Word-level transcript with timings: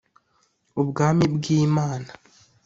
Ubwami 0.81 1.25
bw’Imana 1.35 2.09